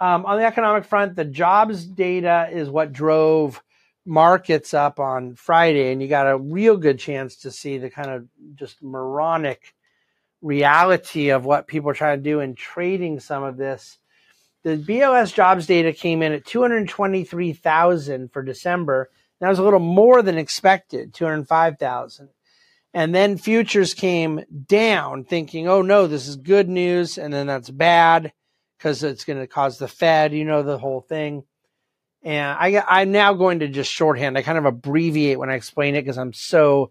Um, 0.00 0.26
on 0.26 0.38
the 0.38 0.44
economic 0.44 0.86
front, 0.86 1.14
the 1.14 1.24
jobs 1.24 1.84
data 1.84 2.48
is 2.50 2.68
what 2.68 2.92
drove 2.92 3.62
markets 4.06 4.72
up 4.72 5.00
on 5.00 5.34
Friday, 5.34 5.92
and 5.92 6.00
you 6.00 6.08
got 6.08 6.30
a 6.30 6.38
real 6.38 6.76
good 6.76 6.98
chance 6.98 7.36
to 7.38 7.50
see 7.50 7.78
the 7.78 7.90
kind 7.90 8.10
of 8.10 8.28
just 8.54 8.82
moronic 8.82 9.74
reality 10.42 11.30
of 11.30 11.44
what 11.44 11.66
people 11.66 11.90
are 11.90 11.94
trying 11.94 12.18
to 12.18 12.22
do 12.22 12.40
in 12.40 12.54
trading 12.54 13.20
some 13.20 13.42
of 13.42 13.56
this. 13.56 13.98
The 14.62 14.76
BLS 14.76 15.34
jobs 15.34 15.66
data 15.66 15.92
came 15.92 16.22
in 16.22 16.32
at 16.32 16.44
223,000 16.44 18.32
for 18.32 18.42
December. 18.42 19.10
That 19.40 19.48
was 19.48 19.58
a 19.58 19.62
little 19.62 19.78
more 19.78 20.22
than 20.22 20.38
expected, 20.38 21.14
205,000. 21.14 22.28
And 22.94 23.14
then 23.14 23.36
futures 23.36 23.92
came 23.92 24.42
down 24.66 25.24
thinking, 25.24 25.68
oh 25.68 25.82
no, 25.82 26.06
this 26.06 26.26
is 26.26 26.36
good 26.36 26.68
news. 26.68 27.18
And 27.18 27.32
then 27.32 27.46
that's 27.46 27.70
bad 27.70 28.32
because 28.78 29.02
it's 29.02 29.24
going 29.24 29.38
to 29.38 29.46
cause 29.46 29.78
the 29.78 29.88
Fed, 29.88 30.32
you 30.32 30.44
know, 30.44 30.62
the 30.62 30.78
whole 30.78 31.02
thing. 31.02 31.44
And 32.26 32.58
I, 32.58 32.84
I'm 32.88 33.12
now 33.12 33.34
going 33.34 33.60
to 33.60 33.68
just 33.68 33.92
shorthand. 33.92 34.36
I 34.36 34.42
kind 34.42 34.58
of 34.58 34.64
abbreviate 34.64 35.38
when 35.38 35.48
I 35.48 35.54
explain 35.54 35.94
it 35.94 36.02
because 36.02 36.18
I'm 36.18 36.32
so 36.32 36.90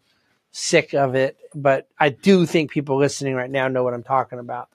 sick 0.51 0.93
of 0.93 1.13
it. 1.15 1.35
But 1.53 1.89
I 1.99 2.07
do 2.07 2.45
think 2.45 2.71
people 2.71 2.97
listening 2.97 3.35
right 3.35 3.51
now 3.51 3.67
know 3.67 3.83
what 3.83 3.93
I'm 3.93 4.01
talking 4.01 4.39
about. 4.39 4.69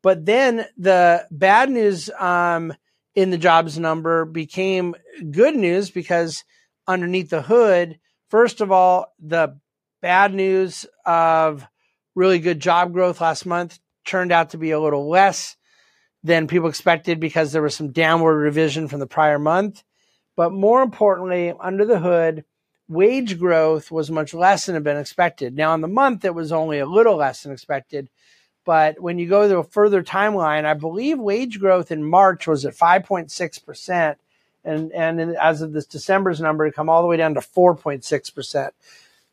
But 0.00 0.24
then 0.24 0.64
the 0.78 1.26
bad 1.32 1.70
news 1.70 2.08
um, 2.20 2.72
in 3.16 3.30
the 3.30 3.36
jobs 3.36 3.80
number 3.80 4.24
became 4.24 4.94
good 5.28 5.56
news 5.56 5.90
because 5.90 6.44
underneath 6.86 7.30
the 7.30 7.42
hood, 7.42 7.98
first 8.28 8.60
of 8.60 8.70
all, 8.70 9.12
the 9.18 9.58
bad 10.00 10.32
news 10.32 10.86
of 11.04 11.66
really 12.14 12.38
good 12.38 12.60
job 12.60 12.92
growth 12.92 13.20
last 13.20 13.44
month 13.44 13.80
turned 14.04 14.30
out 14.30 14.50
to 14.50 14.56
be 14.56 14.70
a 14.70 14.80
little 14.80 15.08
less 15.08 15.56
than 16.22 16.46
people 16.46 16.68
expected 16.68 17.18
because 17.20 17.52
there 17.52 17.62
was 17.62 17.74
some 17.74 17.92
downward 17.92 18.36
revision 18.36 18.88
from 18.88 19.00
the 19.00 19.06
prior 19.06 19.38
month. 19.38 19.82
But 20.36 20.52
more 20.52 20.82
importantly, 20.82 21.52
under 21.58 21.84
the 21.84 21.98
hood, 21.98 22.44
wage 22.88 23.38
growth 23.38 23.90
was 23.90 24.10
much 24.10 24.34
less 24.34 24.66
than 24.66 24.74
had 24.74 24.84
been 24.84 24.96
expected. 24.96 25.54
Now, 25.54 25.74
in 25.74 25.80
the 25.80 25.88
month, 25.88 26.24
it 26.24 26.34
was 26.34 26.52
only 26.52 26.78
a 26.78 26.86
little 26.86 27.16
less 27.16 27.42
than 27.42 27.52
expected. 27.52 28.10
But 28.64 29.00
when 29.00 29.18
you 29.18 29.28
go 29.28 29.48
to 29.48 29.58
a 29.58 29.64
further 29.64 30.02
timeline, 30.02 30.64
I 30.64 30.74
believe 30.74 31.18
wage 31.18 31.58
growth 31.58 31.90
in 31.90 32.04
March 32.04 32.46
was 32.46 32.64
at 32.64 32.74
5.6%. 32.74 34.16
And, 34.62 34.92
and 34.92 35.36
as 35.36 35.62
of 35.62 35.72
this 35.72 35.86
December's 35.86 36.40
number, 36.40 36.66
to 36.68 36.74
come 36.74 36.90
all 36.90 37.00
the 37.00 37.08
way 37.08 37.16
down 37.16 37.34
to 37.34 37.40
4.6% 37.40 38.70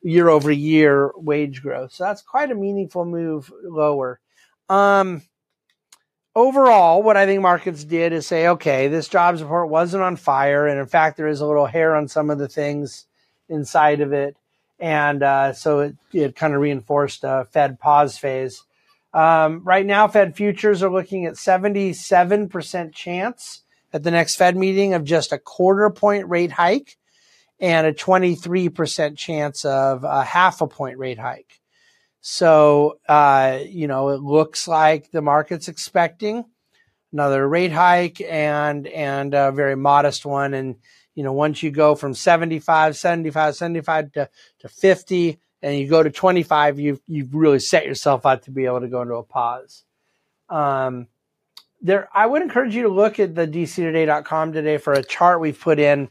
year 0.02 0.30
over 0.30 0.52
year 0.52 1.12
wage 1.16 1.62
growth. 1.62 1.94
So 1.94 2.06
that's 2.06 2.22
quite 2.22 2.52
a 2.52 2.56
meaningful 2.56 3.04
move 3.04 3.52
lower. 3.64 4.20
Um, 4.70 5.24
overall, 6.38 7.02
what 7.02 7.18
I 7.18 7.26
think 7.26 7.42
markets 7.42 7.84
did 7.84 8.14
is 8.14 8.28
say, 8.28 8.48
okay, 8.50 8.88
this 8.88 9.08
jobs 9.08 9.42
report 9.42 9.70
wasn't 9.70 10.04
on 10.04 10.16
fire. 10.16 10.68
And 10.68 10.80
in 10.80 10.86
fact, 10.86 11.18
there 11.18 11.28
is 11.28 11.42
a 11.42 11.48
little 11.48 11.66
hair 11.66 11.96
on 11.96 12.08
some 12.08 12.30
of 12.30 12.38
the 12.38 12.48
things 12.48 13.08
inside 13.50 14.02
of 14.02 14.14
it. 14.14 14.38
And 14.80 15.24
uh, 15.24 15.54
so 15.54 15.80
it, 15.80 15.96
it 16.14 16.36
kind 16.36 16.54
of 16.54 16.62
reinforced 16.62 17.24
a 17.24 17.48
Fed 17.52 17.80
pause 17.80 18.20
phase. 18.20 18.64
Um, 19.16 19.64
right 19.64 19.86
now, 19.86 20.08
Fed 20.08 20.36
futures 20.36 20.84
are 20.84 20.92
looking 20.92 21.26
at 21.26 21.34
77% 21.34 22.94
chance 22.94 23.64
at 23.92 24.04
the 24.04 24.12
next 24.12 24.36
Fed 24.36 24.56
meeting 24.56 24.94
of 24.94 25.04
just 25.04 25.32
a 25.32 25.40
quarter 25.40 25.90
point 25.90 26.30
rate 26.30 26.52
hike 26.52 26.98
and 27.60 27.88
a 27.88 27.94
23% 27.94 29.18
chance 29.18 29.66
of 29.66 30.04
a 30.04 30.24
half 30.24 30.62
a 30.62 30.68
point 30.68 31.00
rate 31.00 31.18
hike. 31.18 31.60
So, 32.22 33.00
uh, 33.08 33.60
you 33.68 33.88
know, 33.88 34.10
it 34.10 34.22
looks 34.22 34.68
like 34.68 35.12
the 35.12 35.22
market's 35.22 35.68
expecting 35.68 36.46
another 37.14 37.48
rate 37.48 37.72
hike 37.72 38.22
and, 38.22 38.88
and 38.88 39.34
a 39.34 39.52
very 39.52 39.76
modest 39.76 40.26
one. 40.26 40.54
And, 40.54 40.76
you 41.16 41.24
know, 41.24 41.34
once 41.34 41.64
you 41.64 41.72
go 41.72 41.96
from 41.96 42.14
75, 42.14 42.98
75, 42.98 43.56
75 43.56 44.12
to, 44.14 44.30
to 44.60 44.70
50 44.70 45.40
and 45.62 45.76
you 45.78 45.88
go 45.88 46.04
to 46.04 46.12
25, 46.12 46.80
you've, 46.80 47.02
you've 47.08 47.34
really 47.34 47.60
set 47.60 47.86
yourself 47.86 48.26
up 48.26 48.44
to 48.44 48.52
be 48.52 48.66
able 48.66 48.82
to 48.82 48.88
go 48.88 49.02
into 49.02 49.16
a 49.16 49.24
pause. 49.24 49.84
Um, 50.50 51.08
there, 51.82 52.10
I 52.14 52.26
would 52.26 52.42
encourage 52.42 52.76
you 52.76 52.84
to 52.84 52.90
look 52.90 53.20
at 53.20 53.36
the 53.36 53.48
dctoday.com 53.48 54.54
today 54.54 54.78
for 54.78 54.94
a 54.94 55.04
chart 55.04 55.40
we've 55.40 55.60
put 55.60 55.80
in, 55.80 56.10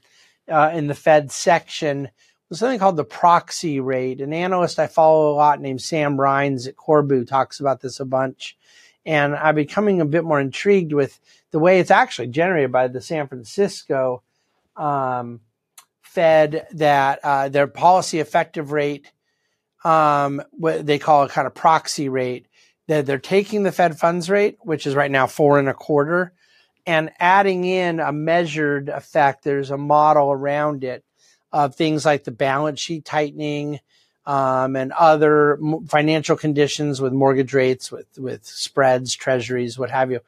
uh, 0.49 0.71
in 0.73 0.87
the 0.87 0.95
Fed 0.95 1.31
section 1.31 2.11
there's 2.49 2.61
something 2.61 2.79
called 2.79 2.97
the 2.97 3.05
proxy 3.05 3.81
rate. 3.81 4.21
An 4.21 4.33
analyst 4.33 4.79
I 4.79 4.87
follow 4.87 5.33
a 5.33 5.35
lot 5.35 5.61
named 5.61 5.83
Sam 5.83 6.17
Rines 6.17 6.69
at 6.69 6.77
Corbu 6.77 7.27
talks 7.27 7.59
about 7.59 7.81
this 7.81 7.99
a 7.99 8.05
bunch. 8.05 8.57
And 9.05 9.35
I'm 9.35 9.55
becoming 9.55 10.01
a 10.01 10.07
bit 10.07 10.25
more 10.25 10.41
intrigued 10.41 10.93
with 10.93 11.19
the 11.51 11.59
way 11.59 11.81
it's 11.81 11.91
actually 11.91 12.29
generated 12.29 12.73
by 12.73 12.89
the 12.89 13.01
San 13.01 13.29
Francisco 13.29 14.23
um, 14.77 15.41
Fed 16.03 16.67
that 16.73 17.21
uh, 17.23 17.49
their 17.49 17.67
policy 17.67 18.21
effective 18.21 18.73
rate, 18.73 19.11
um, 19.85 20.43
what 20.51 20.87
they 20.87 20.99
call 20.99 21.25
a 21.25 21.29
kind 21.29 21.47
of 21.47 21.55
proxy 21.55 22.09
rate, 22.09 22.47
that 22.89 23.07
they're 23.07 23.19
taking 23.19 23.63
the 23.65 23.73
Fed 23.73 23.99
funds 23.99 24.31
rate, 24.31 24.59
which 24.61 24.87
is 24.87 24.95
right 24.95 25.11
now 25.11 25.27
four 25.27 25.59
and 25.59 25.69
a 25.69 25.75
quarter, 25.75 26.33
and 26.87 27.11
adding 27.19 27.65
in 27.65 27.99
a 27.99 28.13
measured 28.13 28.89
effect. 28.89 29.43
There's 29.43 29.71
a 29.71 29.79
model 29.79 30.31
around 30.31 30.85
it 30.85 31.05
of 31.53 31.75
things 31.75 32.05
like 32.05 32.25
the 32.25 32.31
balance 32.31 32.81
sheet 32.81 33.05
tightening 33.05 33.81
um, 34.27 34.75
and 34.75 34.93
other 34.93 35.59
financial 35.89 36.37
conditions 36.37 37.01
with 37.01 37.13
mortgage 37.13 37.55
rates, 37.55 37.93
with 37.93 38.07
with 38.19 38.45
spreads, 38.45 39.15
treasuries, 39.15 39.79
what 39.79 39.91
have 39.91 40.11
you. 40.11 40.21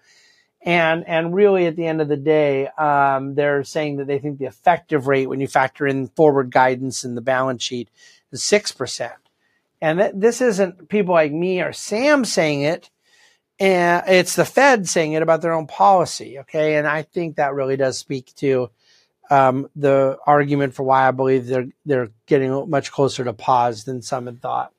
And 0.63 1.07
and 1.07 1.35
really, 1.35 1.67
at 1.67 1.77
the 1.77 1.87
end 1.87 2.01
of 2.01 2.09
the 2.09 2.17
day, 2.17 2.69
um, 2.69 3.35
they're 3.35 3.65
saying 3.65 3.97
that 3.97 4.07
they 4.07 4.19
think 4.19 4.39
the 4.39 4.47
effective 4.47 5.07
rate 5.07 5.29
when 5.29 5.41
you 5.41 5.49
factor 5.49 5.87
in 5.87 6.09
forward 6.09 6.51
guidance 6.51 7.05
in 7.05 7.15
the 7.15 7.21
balance 7.21 7.63
sheet 7.63 7.89
is 8.33 8.43
six 8.43 8.73
percent. 8.73 9.15
And 9.81 9.99
th- 9.99 10.13
this 10.15 10.41
isn't 10.41 10.89
people 10.89 11.15
like 11.15 11.33
me 11.33 11.61
or 11.61 11.73
Sam 11.73 12.25
saying 12.25 12.63
it, 12.63 12.91
and 13.61 14.03
it's 14.09 14.35
the 14.35 14.45
Fed 14.45 14.89
saying 14.89 15.13
it 15.13 15.23
about 15.23 15.43
their 15.43 15.53
own 15.53 15.67
policy. 15.69 16.41
Okay, 16.41 16.77
and 16.77 16.87
I 16.87 17.03
think 17.03 17.37
that 17.37 17.55
really 17.55 17.77
does 17.77 17.99
speak 17.99 18.33
to 18.37 18.71
um, 19.31 19.69
the 19.77 20.19
argument 20.27 20.75
for 20.75 20.83
why 20.83 21.07
I 21.07 21.11
believe 21.11 21.47
they're 21.47 21.69
they're 21.85 22.11
getting 22.27 22.71
much 22.71 22.91
closer 22.91 23.25
to 23.25 23.33
pause 23.33 23.85
than 23.85 24.03
some 24.03 24.27
had 24.27 24.41
thought. 24.41 24.73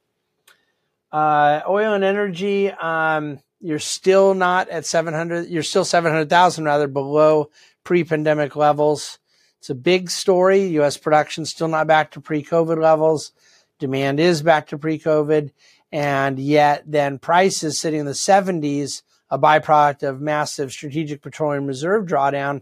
Uh, 1.11 1.61
oil 1.67 1.93
and 1.93 2.03
energy, 2.03 2.69
um, 2.71 3.39
you're 3.59 3.79
still 3.79 4.33
not 4.33 4.69
at 4.69 4.85
700. 4.85 5.49
You're 5.49 5.63
still 5.63 5.85
700,000 5.85 6.63
rather 6.63 6.87
below 6.87 7.49
pre-pandemic 7.83 8.55
levels. 8.55 9.19
It's 9.59 9.69
a 9.69 9.75
big 9.75 10.09
story. 10.09 10.65
U.S. 10.67 10.97
production 10.97 11.45
still 11.45 11.67
not 11.67 11.87
back 11.87 12.11
to 12.11 12.21
pre-COVID 12.21 12.81
levels. 12.81 13.31
Demand 13.79 14.19
is 14.19 14.41
back 14.41 14.67
to 14.67 14.77
pre-COVID, 14.77 15.51
and 15.91 16.37
yet 16.37 16.83
then 16.85 17.17
prices 17.17 17.79
sitting 17.79 18.01
in 18.01 18.05
the 18.05 18.11
70s, 18.11 19.01
a 19.29 19.39
byproduct 19.39 20.03
of 20.03 20.21
massive 20.21 20.71
strategic 20.71 21.21
petroleum 21.21 21.65
reserve 21.65 22.05
drawdown 22.05 22.61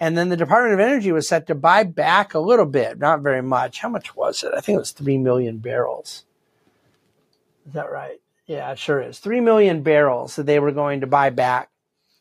and 0.00 0.16
then 0.16 0.30
the 0.30 0.36
Department 0.36 0.72
of 0.72 0.80
Energy 0.80 1.12
was 1.12 1.28
set 1.28 1.46
to 1.48 1.54
buy 1.54 1.84
back 1.84 2.32
a 2.32 2.38
little 2.38 2.64
bit, 2.64 2.98
not 2.98 3.20
very 3.20 3.42
much. 3.42 3.80
How 3.80 3.90
much 3.90 4.16
was 4.16 4.42
it? 4.42 4.52
I 4.56 4.60
think 4.60 4.76
it 4.76 4.80
was 4.80 4.92
3 4.92 5.18
million 5.18 5.58
barrels. 5.58 6.24
Is 7.66 7.74
that 7.74 7.92
right? 7.92 8.18
Yeah, 8.46 8.72
it 8.72 8.78
sure 8.78 9.02
is. 9.02 9.18
3 9.18 9.40
million 9.40 9.82
barrels 9.82 10.36
that 10.36 10.46
they 10.46 10.58
were 10.58 10.72
going 10.72 11.02
to 11.02 11.06
buy 11.06 11.28
back 11.28 11.68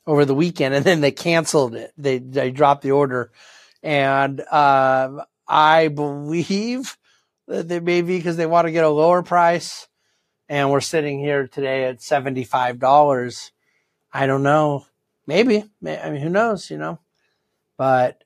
over 0.05 0.25
the 0.25 0.35
weekend, 0.35 0.75
and 0.75 0.83
then 0.83 0.99
they 0.99 1.11
canceled 1.11 1.73
it. 1.73 1.93
They, 1.97 2.17
they 2.17 2.51
dropped 2.51 2.81
the 2.81 2.91
order. 2.91 3.31
And 3.81 4.41
uh, 4.41 5.23
I 5.47 5.87
believe 5.87 6.97
that 7.47 7.69
they 7.69 7.79
maybe 7.79 8.17
because 8.17 8.35
they 8.35 8.45
want 8.45 8.67
to 8.67 8.73
get 8.73 8.83
a 8.83 8.89
lower 8.89 9.23
price. 9.23 9.87
And 10.49 10.69
we're 10.69 10.81
sitting 10.81 11.19
here 11.19 11.47
today 11.47 11.85
at 11.85 11.99
$75. 11.99 13.51
I 14.11 14.25
don't 14.25 14.43
know. 14.43 14.85
Maybe. 15.25 15.63
I 15.85 16.09
mean, 16.09 16.21
who 16.21 16.29
knows, 16.29 16.69
you 16.69 16.77
know? 16.77 16.99
But 17.79 18.25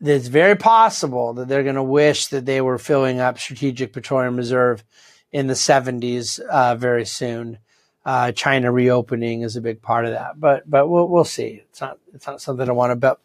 it's 0.00 0.28
very 0.28 0.56
possible 0.56 1.34
that 1.34 1.48
they're 1.48 1.64
going 1.64 1.74
to 1.74 1.82
wish 1.82 2.28
that 2.28 2.46
they 2.46 2.62
were 2.62 2.78
filling 2.78 3.20
up 3.20 3.38
strategic 3.38 3.92
petroleum 3.92 4.36
reserve 4.36 4.82
in 5.30 5.48
the 5.48 5.54
70s 5.54 6.40
uh, 6.40 6.74
very 6.74 7.04
soon. 7.04 7.58
Uh, 8.06 8.32
China 8.32 8.72
reopening 8.72 9.42
is 9.42 9.56
a 9.56 9.60
big 9.60 9.82
part 9.82 10.06
of 10.06 10.12
that, 10.12 10.40
but 10.40 10.62
but 10.68 10.88
we'll 10.88 11.06
we'll 11.06 11.24
see. 11.24 11.62
It's 11.68 11.82
not 11.82 11.98
it's 12.14 12.26
not 12.26 12.40
something 12.40 12.66
I 12.66 12.72
want 12.72 12.90
to 12.90 12.96
bet 12.96 13.18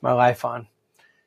my 0.00 0.12
life 0.12 0.44
on. 0.44 0.68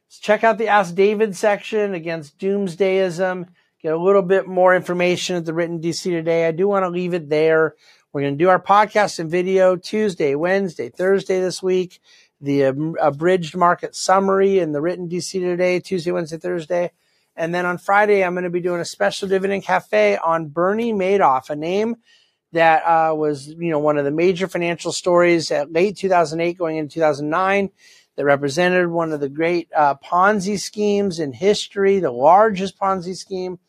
So 0.08 0.20
check 0.22 0.46
out 0.46 0.58
the 0.58 0.70
Ask 0.70 0.96
David 0.96 1.36
section 1.36 1.94
against 1.94 2.39
doomsdayism. 2.39 3.50
Get 3.82 3.94
a 3.94 3.98
little 3.98 4.22
bit 4.22 4.48
more 4.48 4.74
information 4.74 5.36
at 5.36 5.44
the 5.44 5.54
written 5.54 5.82
DC 5.82 6.04
today. 6.04 6.48
I 6.48 6.54
do 6.54 6.70
want 6.70 6.86
to 6.86 6.89
leave 6.89 7.13
it 7.13 7.27
there. 7.27 7.75
We're 8.13 8.22
going 8.22 8.38
to 8.38 8.42
do 8.42 8.48
our 8.48 8.62
podcast 8.62 9.20
and 9.20 9.30
video 9.30 9.75
Tuesday, 9.75 10.36
Wednesday, 10.36 10.88
Thursday 10.88 11.42
this 11.42 11.62
week 11.62 12.00
the 12.42 12.63
abridged 12.63 13.56
market 13.56 13.96
summary 13.96 14.60
and 14.60 14.75
the 14.75 14.82
written 14.82 15.10
DC 15.10 15.39
today, 15.39 15.80
Tuesday, 15.80 16.12
Wednesday, 16.12 16.38
Thursday. 16.38 16.92
And 17.36 17.54
then 17.54 17.65
on 17.65 17.77
Friday, 17.77 18.24
I'm 18.24 18.34
going 18.34 18.44
to 18.46 18.50
be 18.50 18.62
doing 18.62 18.82
a 18.82 18.86
special 18.86 19.27
dividend 19.27 19.63
cafe 19.63 20.18
on 20.18 20.48
Bernie 20.48 20.94
Madoff, 20.94 21.50
a 21.50 21.56
name 21.56 21.98
that 22.54 22.84
uh, 22.84 23.13
was, 23.13 23.50
you 23.50 23.70
know, 23.70 23.80
one 23.80 23.98
of 23.98 24.06
the 24.06 24.12
major 24.12 24.48
financial 24.48 24.92
stories 24.92 25.51
at 25.51 25.72
late 25.72 25.98
2008 25.98 26.58
going 26.58 26.77
into 26.77 26.96
2009. 26.96 27.70
that 28.15 28.24
represented 28.25 28.88
one 28.88 29.12
of 29.12 29.20
the 29.20 29.27
great 29.27 29.70
uh, 29.75 29.96
Ponzi 29.96 30.58
schemes 30.58 31.20
in 31.20 31.34
history, 31.34 32.00
the 32.00 32.12
largest 32.12 32.80
Ponzi 32.80 33.15
scheme 33.15 33.60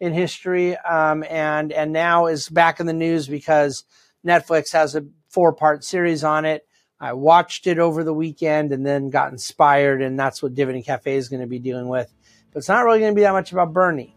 in 0.00 0.12
history, 0.12 0.76
um, 0.76 1.24
and 1.28 1.72
and 1.72 1.92
now 1.92 2.26
is 2.26 2.48
back 2.48 2.80
in 2.80 2.86
the 2.86 2.92
news 2.92 3.26
because 3.26 3.84
Netflix 4.24 4.72
has 4.72 4.94
a 4.94 5.06
four 5.30 5.52
part 5.52 5.82
series 5.82 6.22
on 6.22 6.44
it. 6.44 6.67
I 7.00 7.12
watched 7.12 7.66
it 7.66 7.78
over 7.78 8.02
the 8.02 8.12
weekend 8.12 8.72
and 8.72 8.84
then 8.84 9.10
got 9.10 9.30
inspired, 9.30 10.02
and 10.02 10.18
that's 10.18 10.42
what 10.42 10.54
Dividend 10.54 10.84
Cafe 10.84 11.14
is 11.14 11.28
going 11.28 11.40
to 11.40 11.46
be 11.46 11.58
dealing 11.58 11.88
with. 11.88 12.12
But 12.52 12.58
it's 12.58 12.68
not 12.68 12.84
really 12.84 12.98
going 12.98 13.12
to 13.12 13.16
be 13.16 13.22
that 13.22 13.32
much 13.32 13.52
about 13.52 13.72
Bernie. 13.72 14.16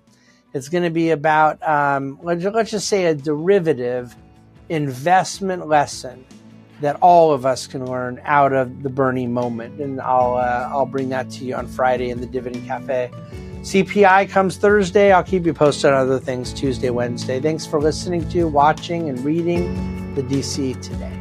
It's 0.53 0.67
going 0.67 0.83
to 0.83 0.89
be 0.89 1.11
about 1.11 1.61
um, 1.67 2.19
let's, 2.23 2.71
just 2.71 2.88
say 2.88 3.05
a 3.05 3.15
derivative 3.15 4.15
investment 4.69 5.67
lesson 5.67 6.25
that 6.81 6.97
all 7.01 7.31
of 7.31 7.45
us 7.45 7.67
can 7.67 7.85
learn 7.85 8.19
out 8.23 8.51
of 8.51 8.81
the 8.81 8.89
Bernie 8.89 9.27
moment. 9.27 9.79
And 9.79 10.01
I'll 10.01 10.35
uh, 10.35 10.69
I'll 10.71 10.88
bring 10.88 11.09
that 11.09 11.29
to 11.31 11.45
you 11.45 11.55
on 11.55 11.67
Friday 11.67 12.09
in 12.09 12.19
the 12.19 12.25
Dividend 12.25 12.65
Cafe. 12.65 13.11
CPI 13.61 14.27
comes 14.29 14.57
Thursday. 14.57 15.11
I'll 15.11 15.23
keep 15.23 15.45
you 15.45 15.53
posted 15.53 15.93
on 15.93 16.00
other 16.00 16.19
things 16.19 16.51
Tuesday, 16.51 16.89
Wednesday. 16.89 17.39
Thanks 17.39 17.65
for 17.65 17.79
listening 17.79 18.27
to, 18.29 18.47
watching, 18.47 19.07
and 19.07 19.23
reading 19.23 20.15
the 20.15 20.23
DC 20.23 20.81
today. 20.81 21.21